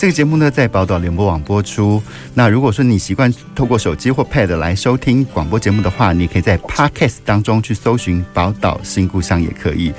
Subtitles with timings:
[0.00, 2.02] 这个节目呢，在宝岛联播网播出。
[2.32, 9.92] 那如果说你习惯透过手机或 Pad 来收听广播节目的话，你可以在 Podcast 当中去搜寻“宝岛新故乡”也可以。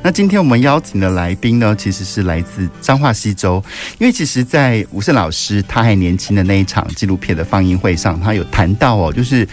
[0.00, 3.60] 那今天我们邀请的来宾呢，其实是来自彰化溪州。
[3.98, 9.44] 因为其实，在吴胜老师他还年轻的那一场纪录片的放映会上，他有谈到哦，就是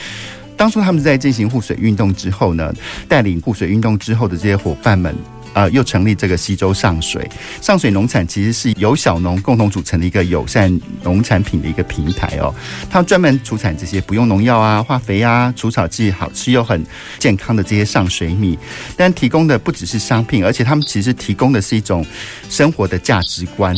[0.56, 2.72] 当初他们在进行护水运动之后呢，
[3.08, 5.16] 带领护水运动之后的这些伙伴们。
[5.56, 7.26] 呃，又成立这个西周上水，
[7.62, 10.70] 上水农产其实是由小农共同组成的一个友善
[11.02, 12.54] 农产品的一个平台哦。
[12.90, 16.86] 它专门出产这些不用农药啊、化肥啊、除草剂，好吃又很
[17.20, 18.60] 健康的这些上水米。
[18.98, 22.06] 但提供的不只是商品，而且他们其实提供的是一种
[22.50, 23.74] 生活的价值观。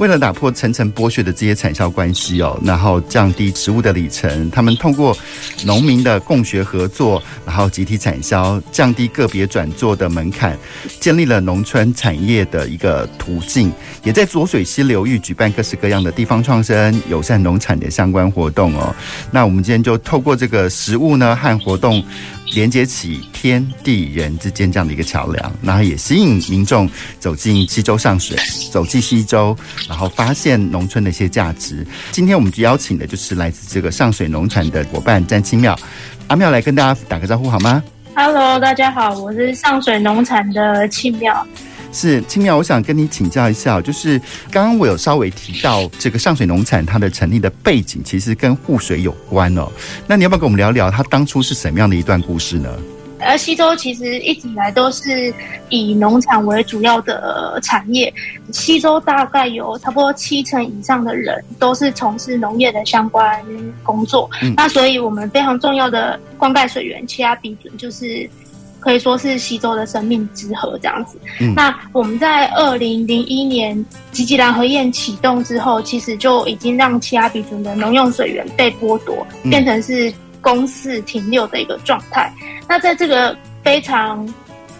[0.00, 5.14] 为了打破层层剥削的这些产销关系哦，然后降低食物的里程，他们通过
[5.66, 10.58] 农民的共学合作，然后集体产销，降低个别转作的门槛，
[10.98, 13.70] 建立了农村产业的一个途径，
[14.02, 18.94] 也在浊水溪流域举办各式各样的地方创生、友善农产的相关活动哦。
[19.30, 22.02] 那我们今天就透过这个食物呢和活动。
[22.52, 28.36] 连接起天地人之间这样的一个桥梁，然后也吸引民众走进西州上水，
[28.72, 29.56] 走进西州，
[29.88, 31.86] 然后发现农村的一些价值。
[32.10, 35.78] 今天我们就邀请的就是来自这个上水农产的伙伴詹青妙，
[36.26, 37.82] 阿妙来跟大家打个招呼好吗
[38.14, 41.46] ？Hello，大家好，我是上水农产的清妙。
[41.92, 44.18] 是青苗，我想跟你请教一下，就是
[44.50, 49.68] 刚刚我有稍微提到这个上水农产它的成立的背景，其实跟护水有关哦。
[50.06, 52.68] 那你要不要跟我们聊聊它当初是什么样的一段故事呢？
[53.22, 55.34] 而西周其实一直以来都是
[55.68, 58.12] 以农产为主要的产业，
[58.50, 63.44] 西周大概有差不多七成以上的人都是从事农业的相关
[63.82, 64.30] 工作。
[64.42, 68.28] 嗯、那所以我们非常重要的灌溉水源其他比准就是。
[68.80, 71.18] 可以说是西周的生命之河这样子。
[71.38, 82.32] 嗯、那我们在二零零一年吉吉兰河堰启动之后，其实就已经让其他比族的农用水源被剥夺，变成是供饲停留的一个状态。
[82.42, 84.26] 嗯、那在这个非常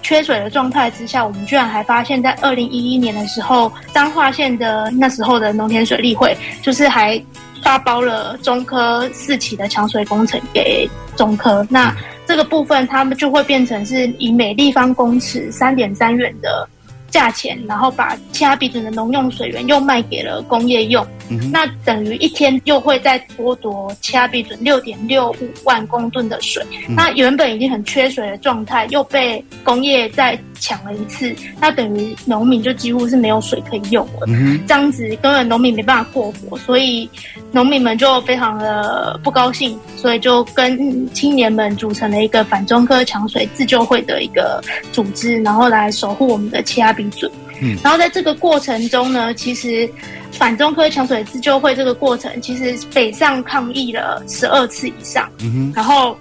[0.03, 7.23] 缺水的状态之下，我们居然还发现，在二零一一年的时候，彰化县的那时候的农田水利会，就是还
[7.63, 11.67] 发包了中科四期的抢水工程给中科。
[11.69, 11.95] 那
[12.31, 16.69] 这个部分，他们就会变成是以每立方公尺三点三元的
[17.09, 26.63] 价钱，然后把其他比准的农用水源又卖给了工业用，嗯、那等于一天又会再剥夺气压比准六点六五万公吨的水。
[26.89, 34.27] 嗯、那原本已经很缺水的状态，又被工业再抢了一次，那等于农民就几乎是没有水可以用了。
[34.67, 37.09] 这样子根本农民没办法过活，所以
[37.53, 39.79] 农民们就非常的不高兴。
[39.97, 44.63] 所以就跟青年们组成了一个反中科抢水自救会的一个
[44.93, 47.31] 组织，然后来守护我们的气压比准。
[47.61, 49.89] 嗯，然后在这个过程中呢，其实
[50.33, 55.31] 反中科抢水自救会这个过程，其实北上抗议了十二次以上。
[55.41, 56.17] 嗯哼，然后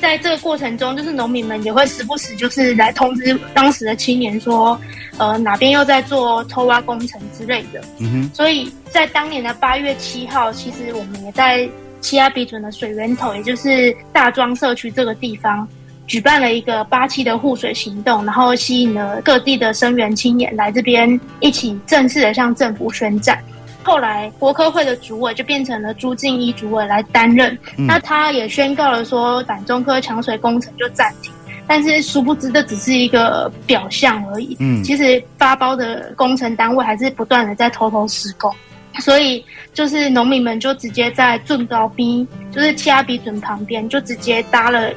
[0.00, 4.80] 在这个过程中，就是农民们也会时不时就是来通知当时的青年说，
[5.18, 7.80] 呃，哪边又在做偷挖工程之类的。
[7.98, 11.68] 嗯哼，所以在当年的八月七号，其实我们也在。
[12.02, 15.68] 气压比准的水源头，也就是大庄社区这个地方，
[16.10, 23.38] 举办了一个八七的护水行动，然后吸引了各地的生源青年来这边一起正式的向政府宣战。
[23.84, 31.32] 后来国科会的主委就变成了朱敬一主委来担任，嗯、那他也宣告了说反中科抢水工程就暂停，
[31.64, 34.56] 但是殊不知这只是一个表象而已。
[34.58, 38.52] 嗯，其实发包的工程单位还是不断的在偷偷施工。
[38.98, 44.90] 所以，就是农民们就直接在圳高边，就是气压比准旁边，就直接搭了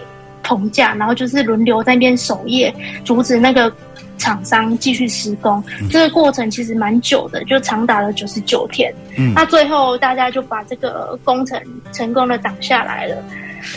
[0.44, 2.74] 棚架，然后就是轮流在那边守夜，
[3.04, 3.74] 阻止那个
[4.18, 5.64] 厂商继续施工。
[5.82, 8.94] 嗯、这个过程其实蛮久的，就长达了九十九天。
[9.18, 11.60] 嗯，那最后大家就把这个工程
[11.92, 13.16] 成功的挡下来了。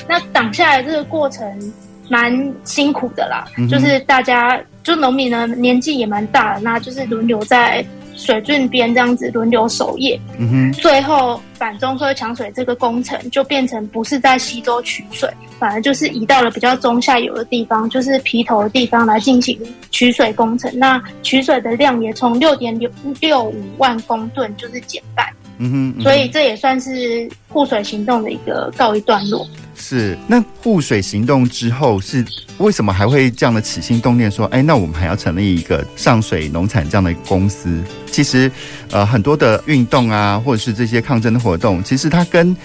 [0.08, 1.72] 那挡下来这个过程
[2.08, 7.84] 蛮辛苦的啦，嗯、就是大家就农民呢年纪也蛮大的，那就是轮流在。
[8.16, 15.28] 水圳边这样子轮流守夜，嗯哼，最后反中车抢水这个工程就变成不是在西周取水，
[15.58, 19.58] 反而就是移到了比较中下游的地方，就是皮头的地方来进行
[19.90, 20.70] 取水工程。
[20.78, 22.90] 那取水的量也从六点六
[23.20, 25.26] 六五万公吨就是减半。
[25.58, 29.48] 嗯哼，所以这也算是护水行动的一个告一段落。
[29.74, 32.24] 是，那护水行动之后是
[32.58, 37.82] 为什么还会这样的起心动念说，哎，那我们还要成立一个上水农产这样的公司？
[38.10, 38.50] 其实，
[38.90, 42.56] 呃，很多的运动啊，或者是这些抗争的活动，其实它跟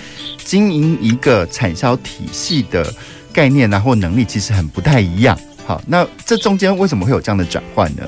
[0.45, 2.93] 经营一个产销体系的
[3.33, 5.37] 概念啊或能力其实很不太一样。
[5.65, 8.03] 好，那这中间为什么会有这样的转换呢？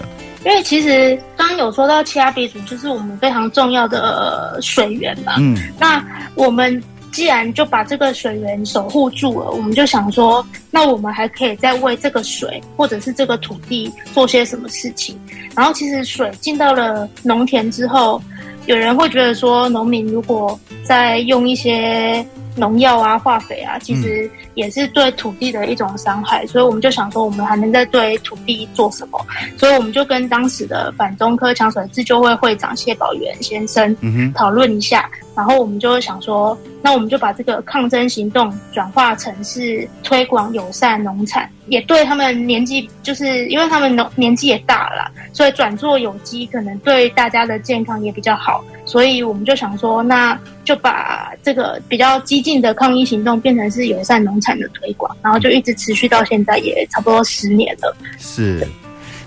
[0.45, 5.35] 因为其实刚刚有说到掐鼻祖，就是我们非常重要的水源嘛。
[5.39, 6.03] 嗯，那
[6.35, 6.81] 我们
[7.11, 15.19] 既然就把这个水源守护住了，我们就想说，那我们还可以再为这个水或者是这个土地做些什么事情。
[15.55, 18.21] 然后，其实水进到了农田之后，
[18.65, 22.25] 有人会觉得说，农民如果在用一些。
[22.55, 29.19] 农药啊，化肥啊，其实也是对土地的一种伤害，嗯，所以我们就想说，我们还能再对土地做什么？
[29.57, 33.95] 所以我们就跟当时的反中科强水自救会会长谢宝元先生
[34.33, 35.09] 讨论一下。
[35.13, 48.63] 嗯然后我们就会想说，那我们就把这个抗争行动转化成是推广友善农产，也对他们年纪，就是因为他们农年纪也大了，所以转做有机可能对大家的健康也比较好。
[48.85, 57.97] 所以我们就想说，那就把这个比较激进的抗议行动变成是友善农产的推广，然后就一直持续到现在，也差不多十年了。
[58.19, 58.67] 是。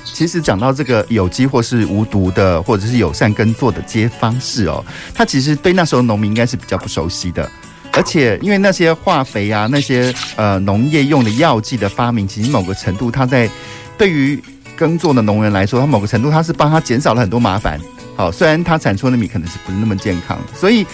[0.05, 4.83] 其实讲到这个有机或是无毒的，或者是友善耕作的这些方式哦，
[5.13, 7.51] 它其实对那时候农民应该是比较不熟悉的，
[7.93, 13.51] 而且因为那些化肥啊，那些呃农业用的药剂的发明，其实某个程度，它在
[13.99, 14.41] 对于
[14.77, 17.79] 耕作的农人来说，它某个程度它是帮他减少了很多麻烦。
[18.17, 20.87] 好，虽然他产出的米可能是不是那么健康，所以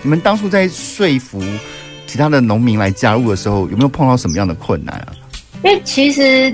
[0.00, 1.42] 你们当初在说服
[2.10, 5.12] 其他的农民来加入的时候，有没有碰到什么样的困难啊？
[5.62, 6.52] 因为其实。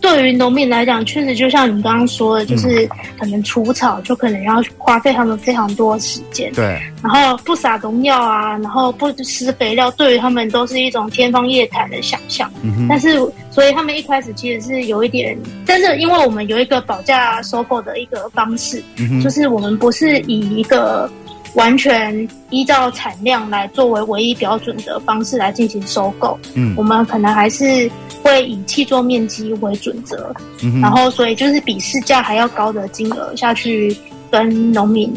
[0.00, 2.86] 对于农民来讲，确实就像你刚刚说的，就是
[3.18, 6.52] 可能除草就可能要花费他们非常多时间。
[6.52, 12.52] 对，然后不撒农药啊，然后不施肥料，对于他们都是一种天方夜谭的想象。
[12.62, 12.86] 嗯。
[12.86, 13.16] 但是，
[13.50, 21.10] 所以他们一开始其实是有一点，但是因为我们有一个保价收购的一个方式，嗯，就是我们不是以一个
[21.54, 26.38] 完全依照产量来作为唯一标准的方式来进行收购。
[26.54, 27.90] 嗯，我们可能还是。
[28.24, 33.94] 会以气作面积为准则，嗯，然后所以就是比市价还要高的金额下去
[34.30, 35.12] 跟农民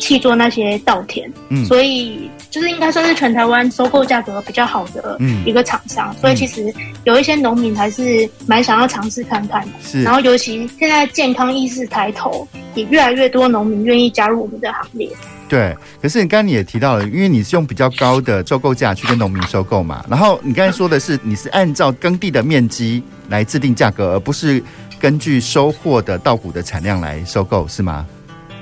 [0.00, 6.74] 气作那些稻田，嗯，所以就是应该算是全台湾收购价格比较好的一个厂商，嗯，所以其实
[7.04, 12.44] 有一些农民还是蛮想要尝试看看的，是，然后尤其现在健康意识抬头，
[12.74, 15.08] 也越来越多农民愿意加入我们的行列。
[15.48, 24.62] 对，可是你刚刚你也提到了，因为你是用比较高的收购价去跟农民收购嘛，然后你刚才说的是你是按照耕地的面积来制定价格，而不是
[25.00, 28.06] 根据收获的稻谷的产量来收购，是吗？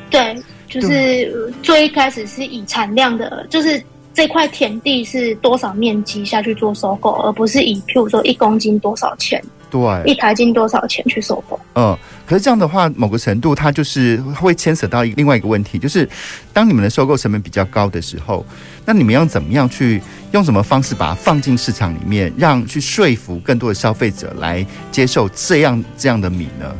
[0.08, 0.36] 对，
[0.68, 3.82] 就是最一开始是以产量的，就是
[4.14, 9.42] 这块田地是多少面积下去做收购，而不是以譬如说一公斤多少钱。
[9.68, 11.58] 对，一台斤多少钱去收购？
[11.74, 16.08] 嗯，可是这样的话，某个程度它就是会牵扯到另外一个问题，就是
[16.52, 18.44] 当你们的收购成本比较高的时候，
[18.84, 20.02] 那你们要怎么样去
[20.32, 26.74] 用什么方式把它放进市场里面，让去说服更多的消费者来接受这样这样的米呢？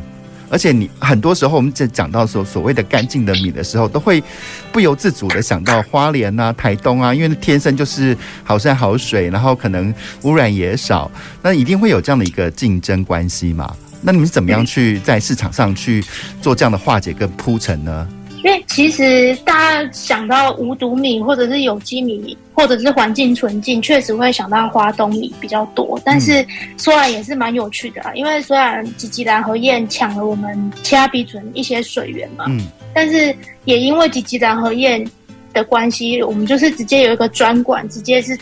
[0.49, 4.23] 而且你很多时候，我们在讲到说所谓的干净的米的时候，都会
[4.71, 11.11] 不由自主的想到花莲啊、台东啊，因为天生就是好山好水，然后可能污染也少，
[11.41, 13.75] 那一定会有这样的一个竞争关系嘛？
[14.07, 16.01] 那你们是怎么样去在市场上去
[16.41, 18.07] 做这样的化解跟铺陈呢？
[18.41, 25.99] 因为其实大家想到无毒米，或者是有机米，或者是环境纯净，确实会想到花东米比较多。
[26.05, 26.45] 但是
[26.77, 33.35] 说来也是蛮有趣的啊，因为虽然吉吉兰和燕抢了我们其他鼻准一些水源嘛，嗯，但是
[33.65, 35.05] 也因为吉吉兰和燕
[35.51, 38.39] 的关系，我们就是直接有一个专管，直接是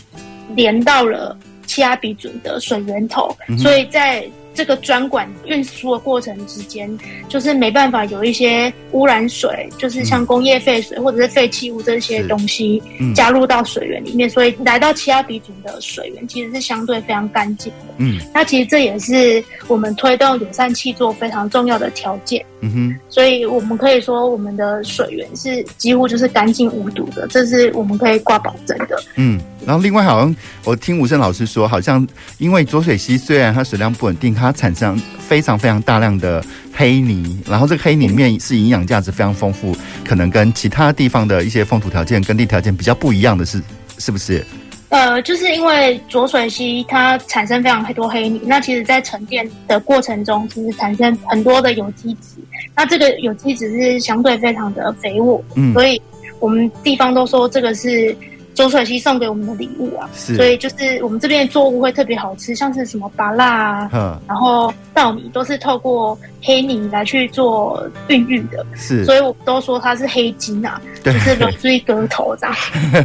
[0.56, 4.24] 连到了其他鼻准的水源头，嗯，所以在。
[4.56, 6.90] 这个专管运输的过程之间，
[7.30, 12.82] 就是没办法有一些污染水，就是像工业废水或者是废弃物这些东西
[13.14, 17.94] 加入到水源里面，所以来到其他鼻祖的水源其实是相对非常干净的。
[17.98, 22.44] 嗯，那其实这也是我们推动友善气作非常重要的条件。
[22.66, 29.02] 嗯哼，所以我们可以说我们的水源是几乎就是干净无毒的，这是我们可以挂保证的。
[29.16, 32.06] 嗯，然后另外好像我听吴胜老师说，好像
[32.38, 39.76] 因为浊水溪虽然它水量不稳定，它它产生非常非常大量的黑泥，然后这个黑泥里面是营养价值非常丰富，
[40.08, 43.62] 可能跟其他地方的一些风土条件、耕地条件比较不一样的是，
[43.98, 44.46] 是不是？
[44.90, 52.40] 呃，就是因为浊水溪它产生非常多黑泥，那其实在沉淀的过程中，其实产生很多的有机质，
[52.76, 56.02] 那这个有机质是相对非常的肥沃，嗯，所以
[56.40, 58.16] 我们地方都说这个是。
[58.56, 72.56] 浊水溪送给我们的礼物啊，是，所以就是我们这边的作物会特别好吃，像是什么芭辣啊，呵然后稻米都是透过黑泥来去做孕育的，是，所以我们都说它是黑金啊，对就是龙锥阁头这样。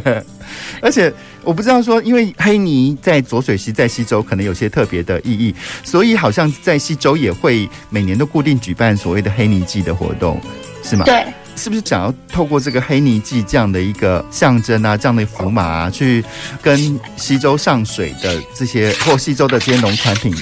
[0.81, 1.11] 而且
[1.43, 10.39] 我不知道说，因为黑泥在浊水溪在西州可能有些特别的意义，所以好像在西州也会每年都固定举办所谓的黑泥祭的活动，
[10.83, 11.05] 是吗？
[11.05, 11.25] 对。
[11.53, 16.23] 是不是想要透过这个黑泥祭这样的一个象征啊，这样的符码啊，去
[16.61, 20.33] 跟西州上水的这些或西州的这些农产品，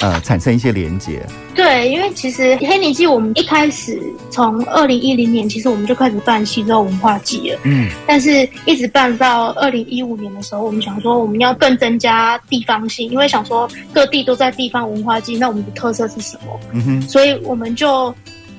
[0.00, 1.24] 呃，产生一些连结？
[1.56, 16.60] 对，因为其实黑泥祭我们一开始从二零一零年，其实我们就开始办西洲文化祭了，嗯，但是一直办到二零一五年的时候，我们想说我们要更增加地方性，因为想说各地都在地方文化祭，那我们的特色是什么？
[16.72, 18.14] 嗯哼，所以我们就。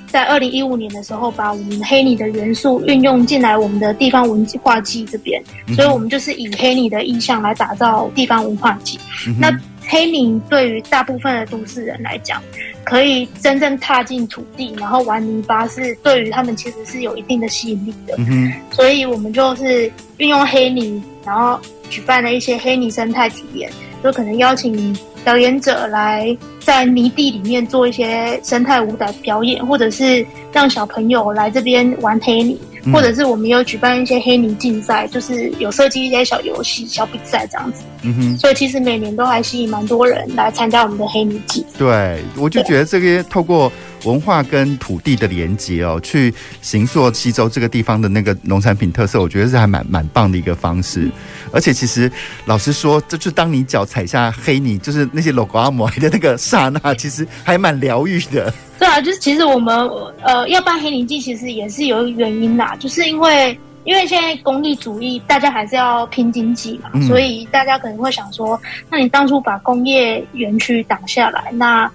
[0.10, 5.44] 在二零一五年的时候，把我们黑泥的元素运用进来我们的地方文化祭这边，
[5.75, 8.98] 所以我们就是以黑泥的意象来打造地方文化祭。
[9.27, 9.51] 嗯、那
[9.88, 12.41] 黑泥对于大部分的都市人来讲，
[12.84, 18.15] 可以真正踏进土地，然后玩泥巴，是对于他们其实是有一定的吸引力的。
[18.17, 23.72] 嗯、所以我们就是运用黑泥，然后举办了一些黑泥生态体验，
[24.03, 24.96] 就可能邀请。
[25.24, 26.38] 表演者来
[26.68, 37.84] 在泥地里面做一些生态舞蹈表演，或者是让小朋友来这边玩黑泥，嗯、或者是我们有举办一些黑泥竞赛，就是有设计一些小游戏、小比赛这样子。
[38.02, 41.66] 嗯哼，所以其实每年都还吸引蛮多人来参加我们的黑泥季。
[41.78, 43.72] 对，我就觉得这个透过。
[44.04, 46.32] 文化跟土地的连接哦，去
[46.62, 51.10] 形塑西州这个地方的那个农产品特色，我觉得是还蛮蛮棒的一个方式。
[51.52, 52.10] 而且其实
[52.46, 58.52] 老实说，这就当你脚踩下黑泥，就是那些老瓜摩的那个刹那，其实还蛮疗愈的。
[58.80, 59.78] 对啊，就是其实我们
[60.24, 68.60] 呃要办黑灵祭，其实也是有原因啦，就是因为因为现在功利主义，大家还是要拼经济嘛，嗯、所以大家可能会想说，
[68.90, 71.90] 那你当初把工业园区挡下来，那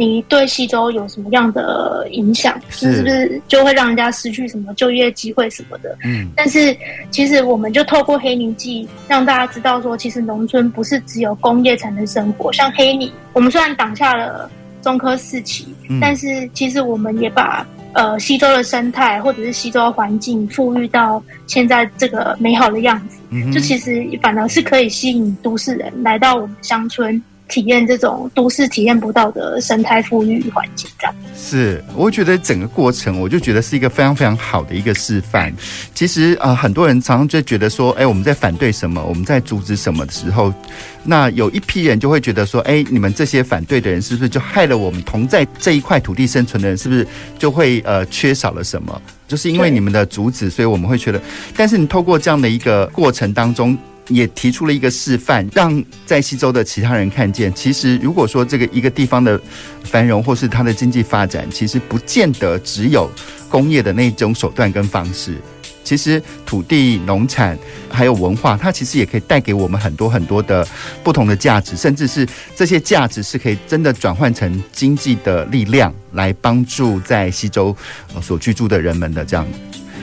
[0.00, 2.58] 你对西周有什么样的影响？
[2.70, 5.94] 是，是不是就会让人家失去什么就业机会什么的？
[6.04, 6.74] 嗯，但是
[7.10, 12.50] 其实我们就透过黑泥记让大家知道说，其实农村不是只有工业才能生活。
[12.50, 23.18] 像黑泥，我们虽然挡下了中科四期，嗯、但是其实我们也把呃西周的生态或者是西周的环境富裕到现在这个美好的样子。
[23.28, 27.22] 嗯，就其实反而是可以吸引都市人来到我们乡村。
[27.50, 35.52] 体验这种都市体验不到的生态富裕环境，这样是，我觉得整个过程，我就觉得是一个非常非常好的一个示范。
[35.94, 40.54] 其实啊、很多人常常就觉得说，哎，我们在反对什么，我们在阻止什么的时候，
[41.02, 47.06] 那有一批人就会觉得说，哎，你们这些反对的人是不是就害了我们同在这一块土地生存的人，是不是
[47.38, 49.02] 就会呃缺少了什么？
[49.26, 51.20] 就是因为你们的阻止，所以我们会觉得。
[51.56, 53.76] 但是你透过这样的一个过程当中。
[54.10, 57.52] 也提出了一个示范，让在西周的其他人看见。
[57.54, 59.40] 其实，如果说这个一个地方的
[59.84, 63.10] 繁荣或是它的经济发展，其实不见得只有
[63.48, 65.36] 工业的那种手段跟方式。
[65.82, 70.66] 其实，土地、农产还有文化，它其实也可以带给我们很多很多的
[71.02, 77.74] 不同的价值，甚至是这些价值是可以真的转换成经济的力量，来帮助在西周
[78.20, 79.46] 所居住的人们的这样。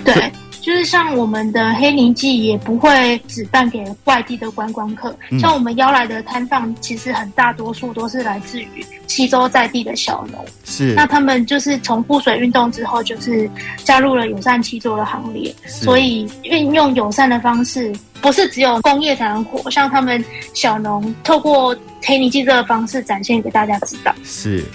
[0.03, 0.31] 对。
[0.67, 10.43] 就是像我们的黑泥祭也不会只办给外地的观光客，嗯、像我们邀来的摊贩，其实很大多数都是来自于七州在地的小农。
[10.65, 13.49] 是，那他们就是从复水运动之后，就是
[13.85, 15.55] 加入了友善七州的行列。
[15.65, 20.21] 所以运用友善的方式，不是只有工业才能活，像他们
[20.53, 24.13] 小农透过黑泥祭这个方式展现给大家知道。
[24.25, 24.65] 是。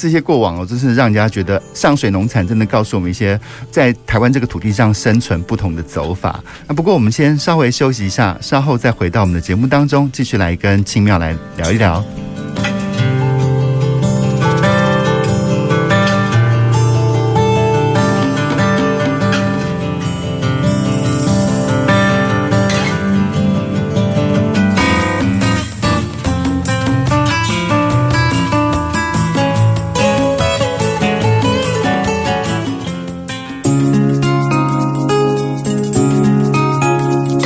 [0.00, 3.38] 这些过往哦，真是让人家觉得上水农产真的告诉我们一些
[3.70, 6.42] 在台湾这个土地上生存不同的走法。
[6.66, 12.02] 那不过我们先稍微休息一下，稍后再回到我们的节目当中，继续来跟青妙来聊一聊。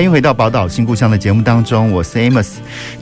[0.00, 2.52] 欢迎回到宝岛新故乡的节目当中，我是 Amos。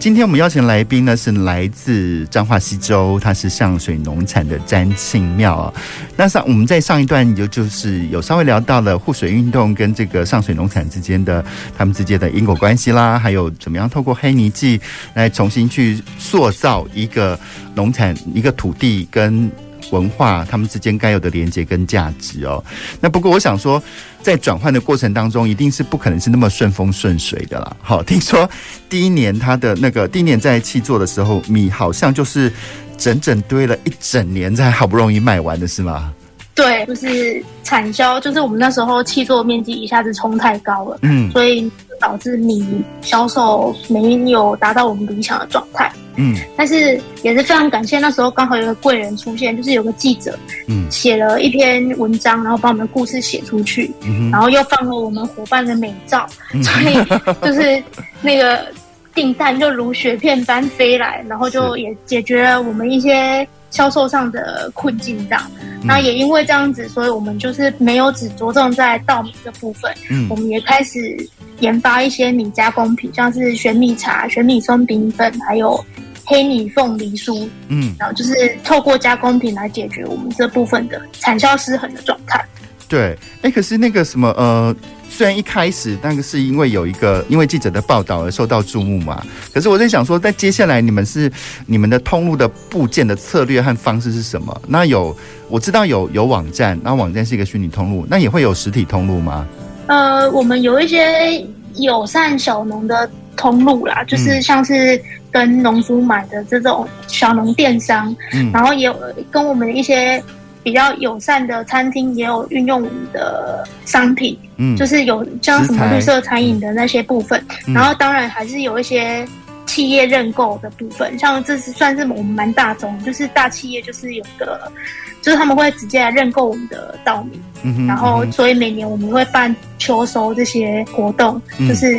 [0.00, 5.72] 今天我们邀请来宾呢是来自彰化溪州，他是上水农产的詹庆妙啊。
[6.16, 11.44] 那上我们在上一段就就是有稍微聊到了护水运动跟这个上水农产之间的
[11.76, 14.80] 他们之间的因果关系啦，还有怎么样透过黑泥剂
[15.14, 17.38] 来重新去塑造一个
[17.76, 19.48] 农产一个土地跟。
[19.90, 22.62] 文化，他们之间该有的连接跟价值哦。
[23.00, 23.82] 那不过我想说，
[24.22, 27.76] 在转换的过程当中，一定是不可能是那么顺风顺水的啦。
[27.80, 28.48] 好， 听说
[28.88, 32.52] 第一年他的那个第一年在气座的时候，米好像就是
[32.96, 36.12] 整整堆了一整年，才好不容易卖完的是吗？
[36.54, 41.70] 对，就是产销，就是我们那时候气座面积一下子冲太高了，嗯，所以
[42.00, 42.66] 导致米
[43.00, 45.92] 销售没有达到我们理想的状态。
[46.20, 56.94] 嗯，但是也是非常感谢，那时候刚好有个贵人出现，就是有个记者，嗯，写了一篇文章，然后把我们的故事写出去，嗯，然后又放了我们伙伴的美照，嗯，所以
[57.40, 57.80] 就是
[58.20, 58.66] 那个
[59.14, 65.50] 订单就如雪片般飞来，然后就也解决了我们一些销售上的困境，这样。
[65.84, 71.16] 那也因为这样子，所以我们就是没有只着重在稻米这部分，嗯，我们也开始
[71.60, 75.80] 研发一些米加工品，像是玄米茶、玄米松饼粉，还有。
[76.28, 82.44] 黑米凤梨酥，嗯，然后就是透过加工品来解决我们这部分的产销失衡的状态。
[82.86, 84.74] 对，哎，可是那个什么，呃，
[85.08, 89.22] 虽然一开始那个是因为有一个因为记者的报道而受到注目嘛，
[89.54, 91.32] 可是我在想说，在接下来你们是
[91.66, 94.62] 你们的通路的部件的策略和方式是什么？
[94.66, 95.16] 那有
[95.48, 99.46] 我知道有有网站，那网站是一个虚拟通路，那也会有实体通路吗？
[99.86, 101.42] 呃，我们有一些
[101.76, 105.02] 友善小农的通路啦，就是像是。
[105.28, 108.96] 嗯跟农夫买的这种小农电商，嗯，然后也有
[109.30, 110.22] 跟我们一些
[110.62, 119.26] 比较友善的餐厅也有运用我们的商品，嗯，就是有像什么绿色餐饮的那些部分，嗯，然后当然还是有一些
[119.68, 124.72] 企业认购的部分，像这是算是我们蛮大宗，就是大企业就是有个。
[125.20, 131.98] 就是他们会直接来认购我们的稻米，嗯，然后所以每年我们会办秋收这些活动，嗯，就是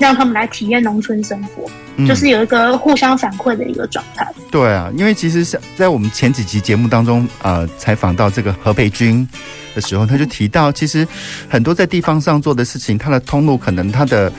[0.00, 4.28] 让他们来体验农村生活，嗯，就是有一个互相反馈的一个状态。
[4.50, 9.26] 对啊，因为其实是在我们前几集节目当中，呃，采访到这个何培军
[9.72, 11.06] 的时候，他就提到，其实
[11.48, 14.30] 很多在地方上做的事情，他的通路可能他的。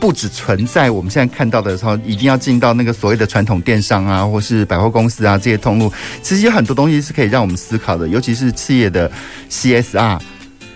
[0.00, 9.10] 不只存在我们现在看到的时候，一定要进到那个所谓的传统电商啊，或是百货公司啊这些通路，其实有很多东西是可以让我们思考的，尤其是企业的
[9.50, 10.20] CSR，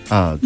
[0.09, 0.37] 呃，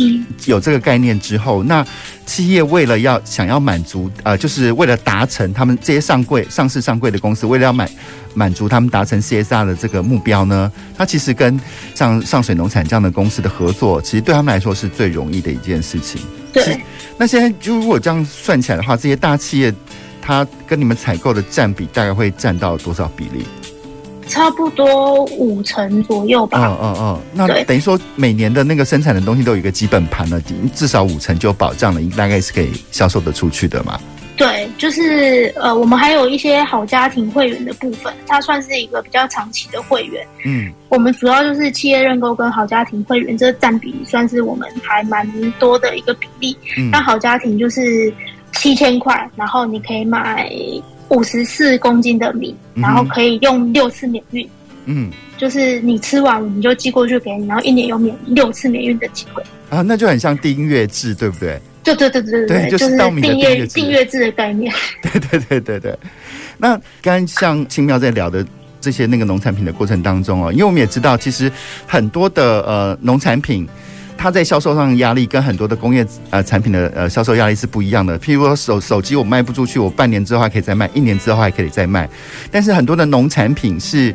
[0.45, 1.85] 有这个概念之后，那
[2.27, 7.89] 企业为了要想要满足，呃，就是为了达成他们这些上柜、上市上柜的公司，为了要满
[8.35, 11.59] 满足他们达成 CSR 的这个目标呢，它其实跟
[11.95, 16.21] 像上水农产这样的公司的合作，其实对他们来说是最容易的一件事情。
[16.53, 16.79] 对。
[17.19, 19.73] 那现在就如果这样算起来的话，这些大企业，
[20.21, 23.45] 它跟你们采购的占比大概会占到多少比例？
[24.29, 26.59] 差不多五成左右吧。
[26.59, 27.21] 嗯嗯嗯。
[27.33, 30.43] 那等于说每年的那个生产的东西都有一个基本盘了，
[30.75, 34.01] 至少五成就保障了，大概是可以销售的出去的嘛。
[34.37, 40.27] 对，就是呃，我们还有一些好家庭会员的部分，它算是一个比较长期的会员。
[40.45, 46.57] 嗯，我们主要就是企业认购跟好家庭会员，这占比算是我们还蛮多的一个比例。
[46.77, 48.13] 嗯，那好家庭就是
[48.53, 50.51] 七千块，然后你可以买
[51.09, 54.47] 五十四公斤的米，然后可以用六次免运。
[54.85, 59.43] 嗯，就是你吃完我们就寄过去给你，然后一年有免六次免运的机会。
[59.71, 61.59] 啊，那就很像订阅制，对不对？
[61.95, 64.73] 对对对对对，就是订阅订阅制的概念。
[65.03, 65.99] 对对对对对。
[66.59, 66.71] 那
[67.03, 68.45] 刚刚像青妙在聊的
[68.81, 71.51] 这些那个农产品的过程当中哦，因为我们也知道，其实
[71.87, 73.69] 很多的呃农产品，
[74.17, 78.19] 它在销售上的压力跟很多的工业呃产品的呃销售压力是不一样的。
[78.19, 82.09] 譬如说手手机我卖不出去，我半年之后还可以再卖，一年之后还可以再卖。
[82.51, 84.15] 但是很多的农产品是，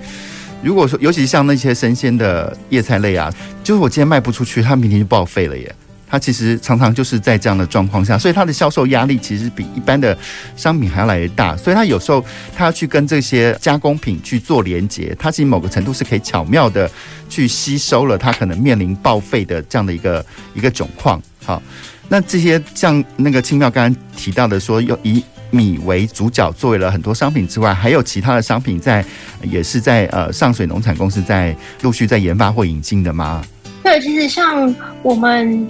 [0.63, 3.31] 如果说尤其像那些生鲜的叶菜类啊，
[3.63, 5.75] 就是我今天卖不出去，它明天就报废了耶。
[6.11, 10.15] 它其实常常就是在这样的状况下，所以它的销售压力其实比一般的
[10.57, 11.55] 商品还要来得大。
[11.55, 12.21] 所以它有时候
[12.53, 16.91] 它要去跟这些加工品去做连接，它其实某个程度是可以巧妙的
[17.29, 21.21] 去吸收了它可能面临报废的这样的一个一个窘况。
[21.45, 21.63] 好，
[22.09, 29.03] 那这些像那个青妙刚刚提到的说，又以米为主角，作为了很多商品之外，还有其他的商品在
[29.43, 33.41] 也是在呃上水农产公司在陆续在研发或引进的吗？
[33.81, 35.65] 对，其实像我们。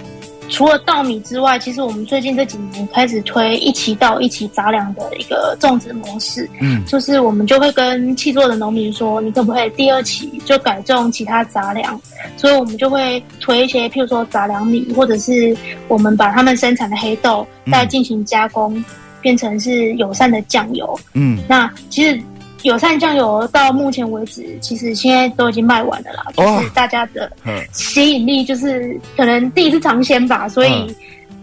[0.48, 6.48] 除了稻米之外，其实我们最近这几年开始推一起稻一起杂粮的一个种植模式。
[6.60, 11.98] 嗯，就是我们就会跟契作的农民说，你可不可以第二期就改种其他杂粮？
[12.36, 15.56] 所以我们就会推一些，譬如说杂粮米，或者是
[15.88, 18.84] 我们把他们生产的黑豆再进行加工，嗯、
[19.20, 20.98] 变成是友善的酱油。
[21.14, 22.20] 嗯，那其实。
[22.62, 26.24] 友善酱油到目前为止，其实现在都已经卖完了啦。
[26.36, 27.30] 就是大家的
[27.72, 30.94] 吸引力就是可能第一次尝鲜吧，所以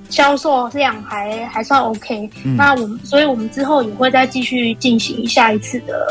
[0.09, 2.29] 销售量还还算 OK。
[2.45, 6.07] 嗯、那我们，所以我们之后也会再继续进行下一次的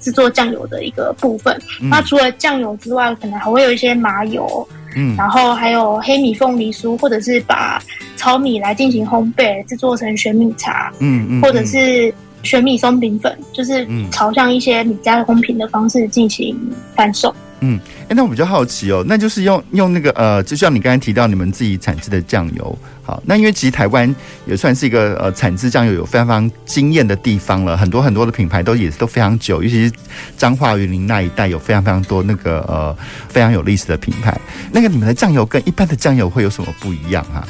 [0.00, 1.60] 制作酱油的一个部分。
[1.80, 7.82] 嗯、那除了酱油之外，可能还会有一些麻油，嗯，然后还有黑米凤梨酥，或者是把
[8.16, 12.14] 糙米来进行烘焙，制作成玄米茶，嗯嗯，或者是。
[12.42, 16.58] 玄米松饼粉就是朝向一些米家烘品的方式进行
[16.94, 17.34] 贩售。
[17.64, 24.12] 嗯，哎、欸，那我比较好奇哦，那就是用用那个呃，就像你刚才提到你们自己产制的酱油，好，那因为其实台湾
[24.46, 29.92] 也算是一个呃产制酱油有非常非常惊艳的地方了，很多很多的品牌都也是都非常久，尤其是
[30.36, 32.96] 彰化云林那一带有非常非常多那个呃
[33.28, 34.36] 非常有历史的品牌。
[34.72, 37.48] 那个你们的酱油跟一般的酱油会有什么不一样哈、啊？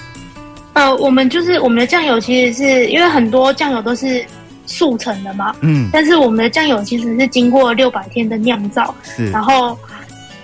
[0.74, 4.22] 呃，我们就是我们的酱油其实是因为很多酱油都是。
[4.72, 9.78] 速成的嘛，嗯，但是我们的酱油其实是经过六百天的酿造，是，然后，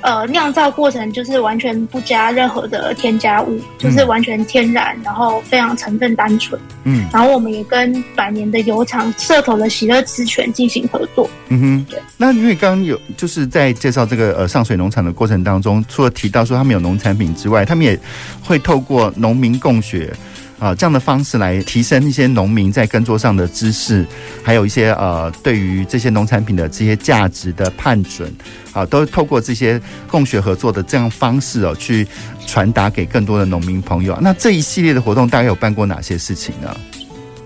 [0.03, 11.99] 呃，酿造过程就是完全不加任何的添加物，就是完全天然，然后非常成分单纯，嗯，然后我们也跟百年的油厂社头的喜乐之泉进行合作，嗯哼，对。
[12.19, 17.99] 那因为刚刚有就是在介绍这个呃上水农场的过程当中，除了提到说他们有农产品之外，他们也
[18.45, 20.15] 会透过农民共学。
[20.59, 24.05] 啊，这样的方式来提升一些农民在耕作上的知识，
[24.43, 28.33] 还有一些呃，对于这些农产品的这些价值的判准，
[28.73, 32.07] 啊，都透过这些共学合作的这样方式哦，去
[32.47, 34.19] 传达给更多的农民朋友。
[34.21, 36.77] 那这一系列的活动大概有办过哪些事情呢？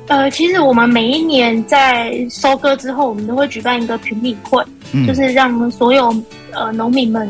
[0.08, 6.08] 呃，其实我们每一年在收割之后，我们都会举办一个评米会，嗯、就是让所有
[6.50, 7.28] 呃农民们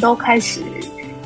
[0.00, 0.60] 都开始，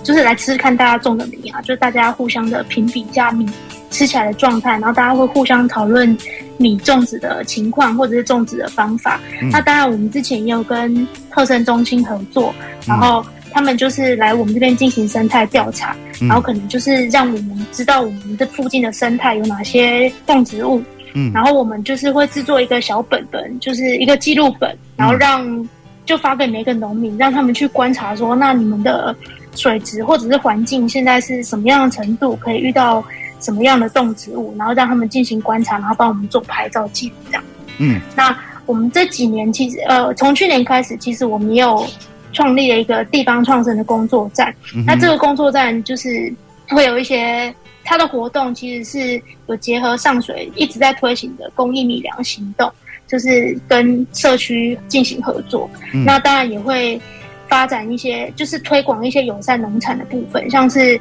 [0.02, 3.46] 就是来吃吃看大家种的米啊，就是大家互相的评比一下米。
[3.90, 6.14] 吃起来的状态，然后大家会互相讨论
[6.58, 9.18] 米种植的情况，或者是种植的方法。
[9.40, 12.54] 嗯、那当然，我们之前也有跟特生中心合作，
[12.86, 20.82] 然后他们就是来我们这边进行生态调查，嗯、然后可能就是让我们知道我们这附近的生态有哪些动植物。
[21.14, 25.66] 嗯，然后我们就是会制作一个小本本，就是一个记录本，然后让
[26.04, 29.16] 就发给每个农民，让他们去观察说，那你们的
[29.54, 33.04] 水质或者是环境现在是什么样的程度，可以遇到。
[33.40, 37.44] 什么样的动植物，然后让他们进行观察，然后帮我们做拍照记录这样。
[37.78, 41.86] 嗯，那我们这几年其实呃，从去年开始，其实我们也有
[42.32, 44.52] 创立了一个地方创生的工作站。
[44.74, 46.34] 嗯、那这个工作站就是
[46.70, 52.68] 会有一些它的活动，其实是有结合上水一直在推行的公益米粮行动，
[53.06, 55.70] 就是跟社区进行合作。
[55.94, 57.00] 嗯、那当然也会
[57.48, 61.00] 发展一些，就是推广一些友善农产的部分，像是。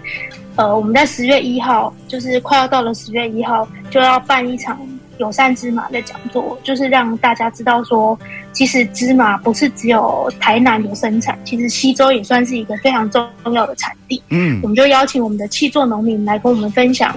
[0.60, 4.76] 呃，我们在十月一号，就是快要到了十月一号，就要办一场
[5.20, 8.18] 友善芝麻的讲座，就是让大家知道说，
[8.54, 14.20] 其实芝麻不是只有台南有生产，其实西周也算是一个非常重要的产地。
[14.30, 17.16] 嗯，我们就邀请我们的气作农民来跟我们分享，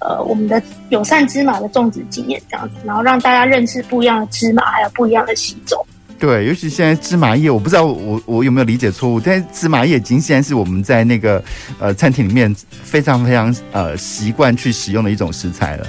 [0.00, 5.82] 呃，我们的友善芝麻的种植经验这样子，然后让大家认识不一样的芝麻，还有不一样的西州。
[6.22, 11.42] 对，尤其现在芝麻叶，我不知道我我有没有理解错误，但是芝麻叶已经现在是我们在那个
[11.80, 12.54] 呃餐厅里面
[12.84, 15.86] 非常非常呃习惯去使用的一种食材了。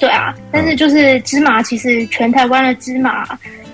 [0.00, 3.24] 对啊，但是就是芝麻，其实全台湾的芝麻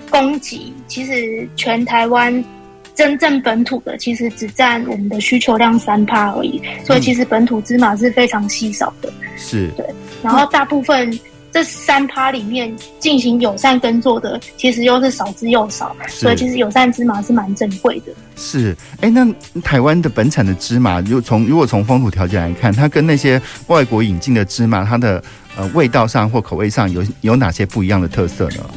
[0.07, 2.45] 供给，其实全台湾
[2.93, 9.11] 真正本土的，其实只占我们的需求量三趴而已，所以其实本土芝麻是非常稀少的。
[9.35, 9.83] 是，对，
[10.21, 11.11] 然后大部分。
[11.47, 18.11] 嗯这三趴里面进行友善耕作的，其实又是少之又少，所以其实友善芝麻是蛮珍贵的。
[18.35, 19.25] 是，哎，那
[19.61, 25.23] 台湾的本产的芝麻，如从如果从风土条件来看，它跟那些外国引进的芝麻，它的
[25.57, 28.69] 呃味道上或口味上有有哪些不一样的特色呢？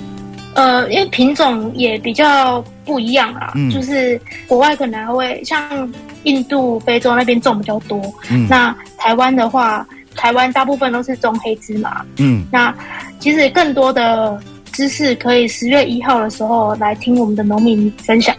[0.55, 9.87] 呃，因为品种也比较不一样啊，嗯、就是国外可能还会像印度、非洲那边种比较多，嗯、那台湾的话。
[10.15, 12.75] 台湾大部分都是种黑芝麻，嗯，那
[13.19, 14.39] 其实更多的
[14.73, 18.35] 知识可以十月一号的时候来听我们的农民分享。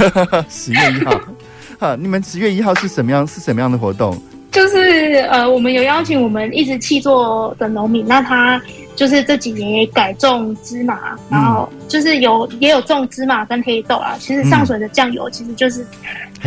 [0.48, 1.20] 十月一号，
[1.78, 3.26] 好，你们十月一号是什么样？
[3.26, 4.20] 是什么样的活动？
[4.52, 8.58] 就是呃，我们有邀请我们一直气作的农民，那他
[8.94, 14.16] 就是这几年也改种芝麻，然后就是有也有种芝麻跟黑豆啊。
[14.18, 15.86] 其实上水的酱油其实就是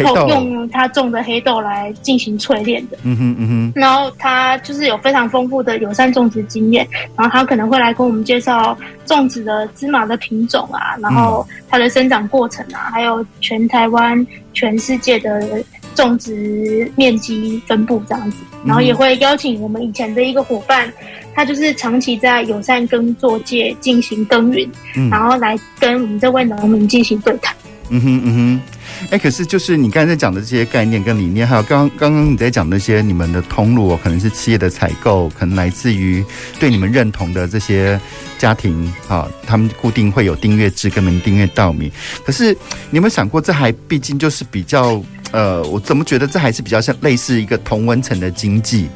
[0.03, 2.97] 用他种的黑豆来进行淬炼的。
[3.03, 3.71] 嗯哼嗯哼。
[3.75, 15.63] 然后他就是有非常丰富的友善种植经验，然后他可能会来跟我们介绍种植的芝麻的品种啊，然后它的生长过程啊，还有全台湾、全世界的
[15.95, 18.37] 种植面积分布这样子。
[18.65, 20.91] 然后也会邀请我们以前的一个伙伴，
[21.33, 27.55] 他就是长期在友善耕作界进行耕耘，嗯、然后来跟我们这位农民进行对谈。
[27.89, 28.61] 嗯哼嗯哼，
[29.09, 36.23] 哎，可是就是你刚才讲的这些概念跟理念，还有刚刚刚你在讲那些你们的通路，可能是企业的采购，可能来自于
[36.59, 37.99] 对你们认同的这些
[38.37, 41.91] 家庭啊，他们固定会有订阅制跟您订阅稻米。
[42.23, 42.53] 可是
[42.89, 48.89] 你有没有想过，这还毕竟就是比较呃，我怎么觉得这还是比较像类似一个同温层的经济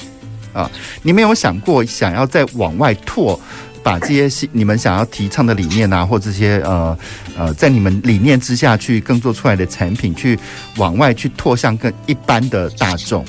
[0.51, 0.69] 啊？
[1.01, 3.39] 你没有想过想要再往外拓？
[3.83, 6.97] 把这些你们想要提倡的理念啊，或这些呃
[7.37, 10.39] 呃，在你们理念之下去耕作出来的产品，去
[10.77, 13.23] 往外去拓向更一般的大众。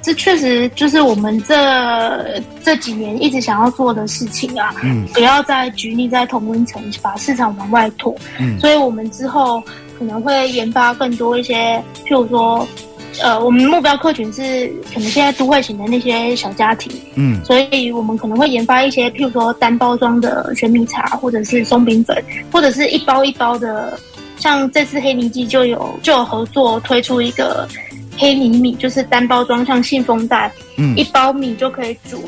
[0.00, 4.74] 这确实就是我们这这几年一直想要做的事情啊。
[4.82, 8.16] 嗯，不要再局泥在同温层，把市场往外拓。
[8.38, 9.62] 嗯，所以我们之后
[9.98, 12.66] 可能会研发更多一些，譬如说。
[13.22, 22.16] 呃，我们目标客群是可能现在都会型的那些小家庭，嗯，所以我们可能会研发一些，譬如说单包装的玄米茶，或者是松饼粉，
[22.52, 23.98] 或者是一包一包的，
[24.36, 27.66] 像这次黑泥季就有就有合作推出一个
[28.16, 32.22] 黑泥米，就是单包装像信封袋，嗯，一包米就可以煮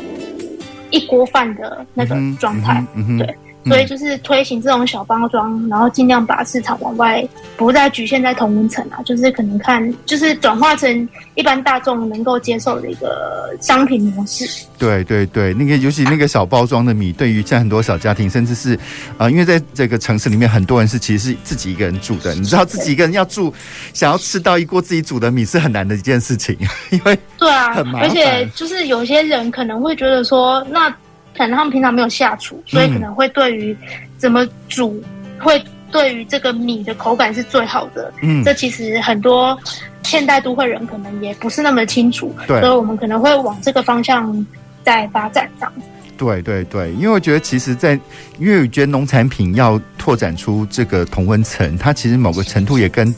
[0.91, 3.37] 一锅饭的那个状态，嗯哼，对。
[3.67, 14.49] 所以就是推行这种小包装，然后尽量把市场往外，不再局限在同温层啊，就是可能看，就是转化成一般大众能够接受的一个商品模式。
[14.79, 18.75] 对对对，那个尤其那个小包装的米，对于现在很多小家庭，甚至是
[19.19, 23.53] 啊、呃，因为在这个城市里面，很多人是其实是自己一个人住的，你知道自己一个人要住，
[23.93, 26.57] 想要吃到一锅自己煮的米是很难的一件事情，
[26.91, 30.93] 因为对啊， 很麻烦，而且就是有些人可能会觉得说那。
[31.41, 33.75] 可能他们平常没有下厨，所以可能会对于
[34.19, 38.13] 怎么煮，嗯、会对于这个米的口感是最好的。
[38.21, 39.59] 嗯，这其实很多
[40.03, 42.37] 现代都会人可能也不是那么清楚。
[42.47, 44.47] 对，所以我们可能会往这个方向
[44.83, 45.83] 在发展这样子。
[46.19, 48.03] 对对对，因为我觉得其实在，在
[48.39, 53.15] 因为我觉得农产品要拓展出这个同温层，它其实某个程度也跟。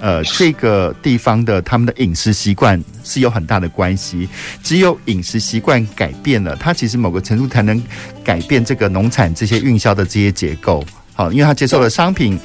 [0.00, 4.28] 呃，这个地方的他们的饮食习惯是有很大的关系。
[4.62, 7.82] 只有饮食习惯改变了，它其实某个程度才能
[8.24, 10.84] 改变这个农产这些运销的这些结构。
[11.14, 12.38] 好，因为它接受了商品，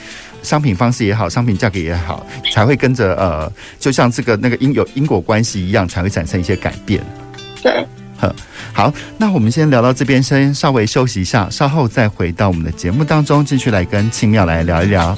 [0.44, 7.02] 商品方式也好，商品价格也好，才会跟着呃，就像这个那个因有因果关系一样，才会产生一些改变。
[7.63, 7.86] 对，
[8.18, 8.36] 好，
[8.74, 15.18] 好，那我们先聊到这边，先稍微休息一下，稍后再回到我们的节目当中，继续来跟青妙来聊一聊。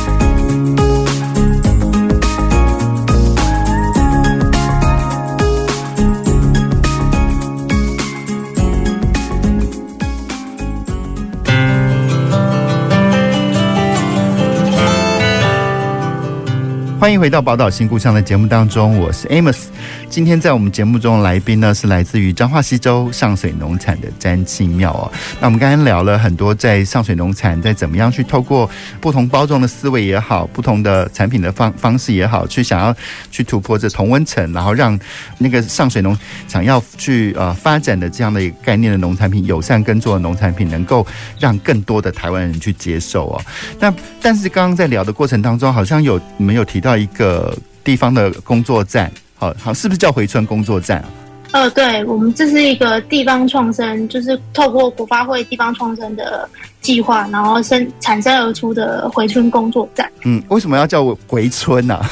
[17.01, 19.69] 欢迎回到宝岛新故乡的节目当中，我是 Amos。
[20.11, 25.09] 今天在我们节目中的来宾呢，是来自于彰化溪州上水农产的詹庆妙哦。
[25.39, 28.69] 那我们刚刚聊了很多，在上水农产在怎么样去透过
[28.99, 32.93] 不同包装的思维也好，不同的产品的方方式也好，去想要
[33.31, 34.99] 去突破这同温层，然后让
[35.37, 41.07] 那个上水农想要去呃发展的这样的一个概念的农产品，友善耕作的农产品，能够
[41.39, 43.41] 让更多的台湾人去接受哦。
[43.79, 46.91] 那但是刚刚在聊的过程当中，好像有你们有提到。
[47.01, 49.09] 一个地方的工作站，
[49.41, 51.09] 好好，是不是叫回村工作站啊？
[51.53, 56.47] 呃，对，我们这是一个地方创生，就是透过国发会地方创生的
[56.79, 60.07] 计划，然后生产生而出的回村工作站。
[60.25, 61.95] 嗯，为什么要叫回村呢？
[61.95, 62.11] 啊？